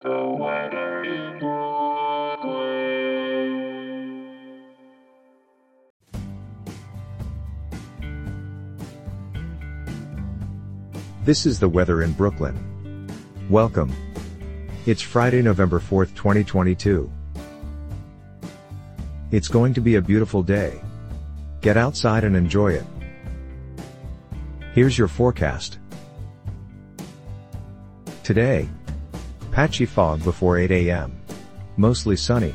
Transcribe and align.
This 0.00 0.10
is 11.46 11.58
the 11.58 11.68
weather 11.68 12.02
in 12.04 12.12
Brooklyn. 12.12 13.08
Welcome. 13.50 13.92
It's 14.86 15.02
Friday, 15.02 15.42
November 15.42 15.80
4th, 15.80 16.14
2022. 16.14 17.10
It's 19.32 19.48
going 19.48 19.74
to 19.74 19.80
be 19.80 19.96
a 19.96 20.00
beautiful 20.00 20.44
day. 20.44 20.80
Get 21.60 21.76
outside 21.76 22.22
and 22.22 22.36
enjoy 22.36 22.74
it. 22.74 22.84
Here's 24.74 24.96
your 24.96 25.08
forecast. 25.08 25.80
Today, 28.22 28.68
patchy 29.58 29.86
fog 29.86 30.22
before 30.22 30.56
8 30.56 30.70
a.m. 30.70 31.20
Mostly 31.76 32.14
sunny. 32.14 32.54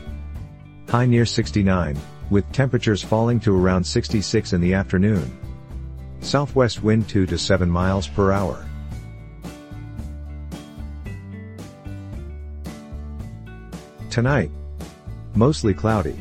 High 0.88 1.06
near 1.06 1.26
69, 1.26 2.00
with 2.30 2.50
temperatures 2.54 3.04
falling 3.04 3.42
to 3.42 3.54
around 3.54 3.84
66 3.84 4.54
in 4.54 4.62
the 4.62 4.74
afternoon. 4.74 5.30
Southwest 6.22 6.82
wind 6.82 7.10
2 7.10 7.26
to 7.26 7.38
7 7.38 7.70
miles 7.70 8.08
per 8.08 8.32
hour. 8.32 8.66
Tonight, 14.10 14.52
mostly 15.36 15.74
cloudy. 15.74 16.18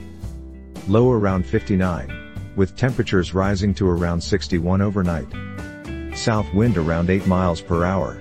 Low 0.88 1.12
around 1.12 1.46
59, 1.46 2.54
with 2.56 2.76
temperatures 2.76 3.34
rising 3.34 3.72
to 3.74 3.88
around 3.88 4.20
61 4.20 4.82
overnight. 4.82 5.28
South 6.16 6.52
wind 6.52 6.76
around 6.76 7.08
8 7.08 7.24
miles 7.28 7.60
per 7.60 7.84
hour. 7.84 8.20